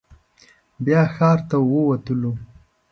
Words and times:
بیا 0.83 1.01
ښار 1.15 1.39
ته 1.49 1.57
ووتلو. 1.69 2.31